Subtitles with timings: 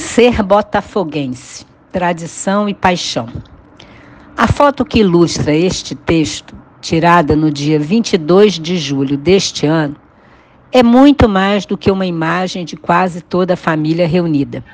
[0.00, 3.28] Ser botafoguense, tradição e paixão.
[4.36, 9.94] A foto que ilustra este texto, tirada no dia 22 de julho deste ano,
[10.72, 14.64] é muito mais do que uma imagem de quase toda a família reunida.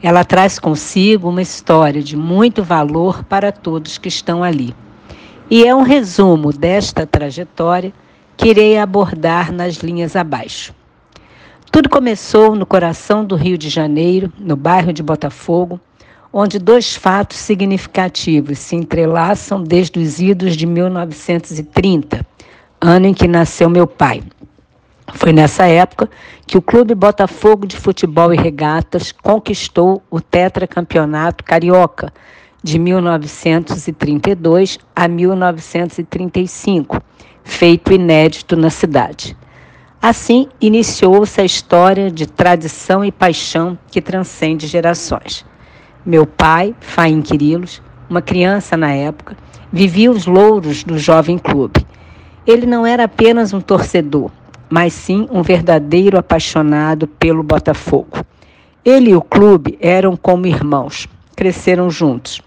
[0.00, 4.76] Ela traz consigo uma história de muito valor para todos que estão ali.
[5.50, 7.92] E é um resumo desta trajetória
[8.36, 10.77] que irei abordar nas linhas abaixo.
[11.70, 15.78] Tudo começou no coração do Rio de Janeiro, no bairro de Botafogo,
[16.32, 22.26] onde dois fatos significativos se entrelaçam desde os idos de 1930,
[22.80, 24.22] ano em que nasceu meu pai.
[25.14, 26.08] Foi nessa época
[26.46, 32.10] que o Clube Botafogo de Futebol e Regatas conquistou o tetracampeonato carioca
[32.62, 36.98] de 1932 a 1935,
[37.44, 39.36] feito inédito na cidade.
[40.00, 45.44] Assim, iniciou-se a história de tradição e paixão que transcende gerações.
[46.06, 49.36] Meu pai, Faim Quirilos, uma criança na época,
[49.72, 51.84] vivia os louros do jovem clube.
[52.46, 54.30] Ele não era apenas um torcedor,
[54.70, 58.24] mas sim um verdadeiro apaixonado pelo Botafogo.
[58.84, 62.40] Ele e o clube eram como irmãos, cresceram juntos.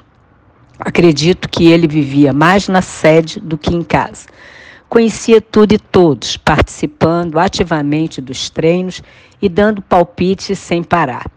[0.80, 4.28] Acredito que ele vivia mais na sede do que em casa
[4.92, 9.02] Conhecia tudo e todos, participando ativamente dos treinos
[9.42, 11.32] e dando palpites sem parar.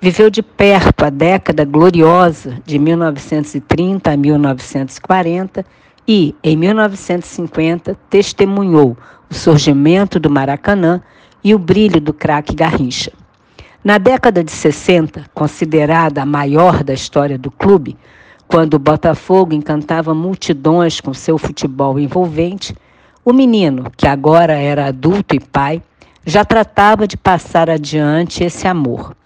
[0.00, 5.66] Viveu de perto a década gloriosa de 1930 a 1940
[6.08, 8.96] e, em 1950, testemunhou
[9.30, 11.02] o surgimento do Maracanã
[11.44, 13.12] e o brilho do craque Garrincha.
[13.84, 17.94] Na década de 60, considerada a maior da história do clube,
[18.48, 22.74] quando o Botafogo encantava multidões com seu futebol envolvente,
[23.26, 25.82] o menino, que agora era adulto e pai,
[26.24, 29.16] já tratava de passar adiante esse amor.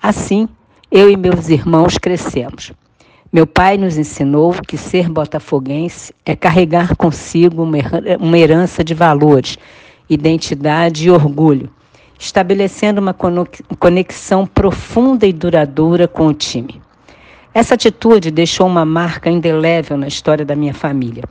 [0.00, 0.46] Assim,
[0.90, 2.74] eu e meus irmãos crescemos.
[3.32, 7.66] Meu pai nos ensinou que ser botafoguense é carregar consigo
[8.20, 9.56] uma herança de valores,
[10.06, 11.70] identidade e orgulho,
[12.18, 13.16] estabelecendo uma
[13.78, 16.82] conexão profunda e duradoura com o time.
[17.54, 21.24] Essa atitude deixou uma marca indelével na história da minha família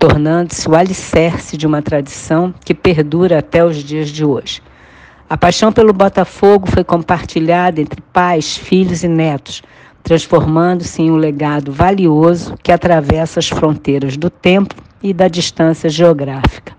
[0.00, 4.62] tornando-se o alicerce de uma tradição que perdura até os dias de hoje.
[5.28, 9.62] A paixão pelo Botafogo foi compartilhada entre pais, filhos e netos,
[10.02, 16.72] transformando-se em um legado valioso que atravessa as fronteiras do tempo e da distância geográfica.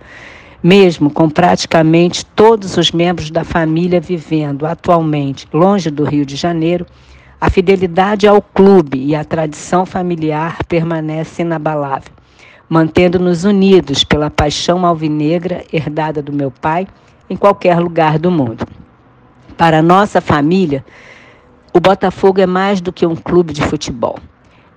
[0.64, 6.88] Mesmo com praticamente todos os membros da família vivendo atualmente longe do Rio de Janeiro,
[7.40, 12.21] a fidelidade ao clube e a tradição familiar permanece inabalável
[12.72, 16.88] mantendo-nos unidos pela paixão alvinegra herdada do meu pai
[17.30, 18.66] em qualquer lugar do mundo.
[19.58, 20.86] Para nossa família,
[21.74, 24.18] o Botafogo é mais do que um clube de futebol.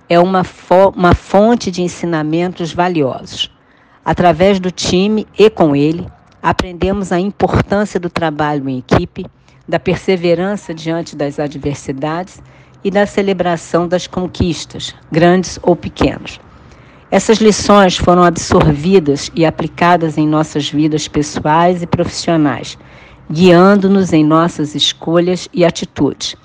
[0.09, 3.49] É uma, fo uma fonte de ensinamentos valiosos.
[4.03, 6.05] Através do time e com ele,
[6.43, 9.25] aprendemos a importância do trabalho em equipe,
[9.65, 12.43] da perseverança diante das adversidades
[12.83, 16.41] e da celebração das conquistas, grandes ou pequenos.
[17.15, 22.77] Essas lições foram absorvidas e aplicadas em nossas vidas pessoais e profissionais,
[23.31, 26.35] guiando-nos em nossas escolhas e atitudes.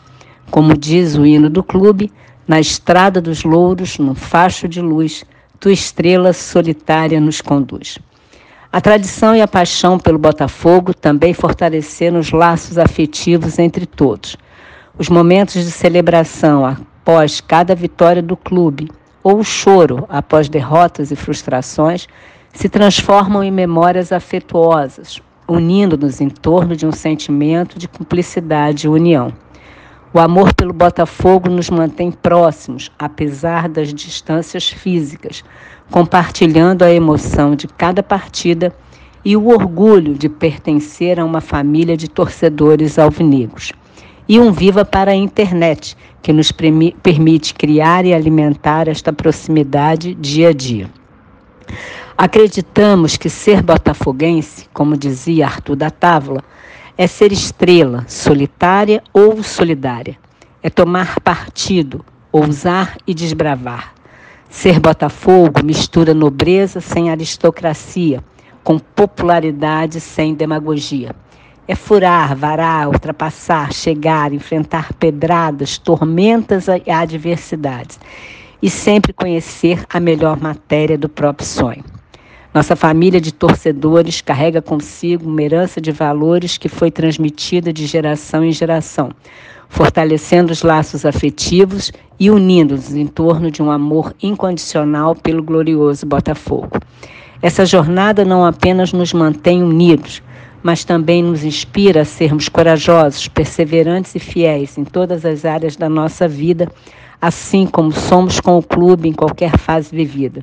[0.48, 2.12] Como diz o hino do clube,
[2.46, 5.24] na estrada dos louros, num facho de luz,
[5.58, 7.98] tua estrela solitária nos conduz.
[8.72, 14.36] A tradição e a paixão pelo Botafogo também fortaleceram os laços afetivos entre todos.
[14.96, 18.88] Os momentos de celebração após cada vitória do clube
[19.22, 22.08] ou o choro após derrotas e frustrações
[22.52, 29.32] se transformam em memórias afetuosas, unindo-nos em torno de um sentimento de cumplicidade e união.
[30.12, 35.44] O amor pelo Botafogo nos mantém próximos, apesar das distâncias físicas,
[35.90, 38.74] compartilhando a emoção de cada partida
[39.24, 43.72] e o orgulho de pertencer a uma família de torcedores alvinegros
[44.30, 50.50] e um Viva para a internet, que nos permite criar e alimentar esta proximidade dia
[50.50, 50.88] a dia.
[52.16, 56.44] Acreditamos que ser botafoguense, como dizia Arthur da Távola,
[56.96, 60.16] é ser estrela, solitária ou solidária.
[60.62, 63.92] É tomar partido, ousar e desbravar.
[64.48, 68.22] Ser Botafogo mistura nobreza sem aristocracia,
[68.62, 71.16] com popularidade sem demagogia.
[71.70, 77.96] É furar, varar, ultrapassar, chegar, enfrentar pedradas, tormentas e adversidades.
[78.60, 81.84] E sempre conhecer a melhor matéria do próprio sonho.
[82.52, 88.44] Nossa família de torcedores carrega consigo uma herança de valores que foi transmitida de geração
[88.44, 89.12] em geração,
[89.68, 96.80] fortalecendo os laços afetivos e unindo-nos em torno de um amor incondicional pelo glorioso Botafogo.
[97.40, 100.20] Essa jornada não apenas nos mantém unidos,
[100.62, 105.88] mas também nos inspira a sermos corajosos, perseverantes e fiéis em todas as áreas da
[105.88, 106.70] nossa vida,
[107.20, 110.42] assim como somos com o clube em qualquer fase vivida.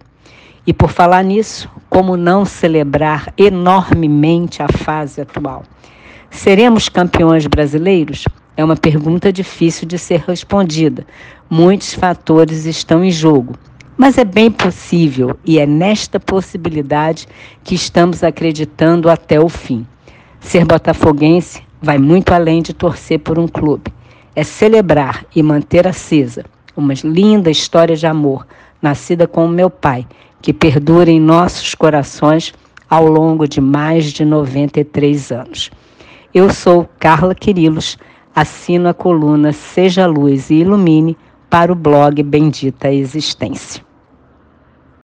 [0.66, 5.64] E por falar nisso, como não celebrar enormemente a fase atual?
[6.30, 8.26] Seremos campeões brasileiros?
[8.58, 11.06] É uma pergunta difícil de ser respondida.
[11.50, 13.56] Muitos fatores estão em jogo.
[13.96, 17.28] Mas é bem possível e é nesta possibilidade
[17.64, 19.88] que estamos acreditando até o fim.
[20.48, 23.92] Ser botafoguense vai muito além de torcer por um clube.
[24.34, 28.48] É celebrar e manter acesa uma linda história de amor,
[28.82, 30.08] nascida com o meu pai,
[30.42, 32.54] que perdura em nossos corações
[32.90, 35.70] ao longo de mais de 93 anos.
[36.34, 37.98] Eu sou Carla Quirilos,
[38.34, 41.18] assino a coluna Seja Luz e Ilumine
[41.50, 43.87] para o blog Bendita Existência.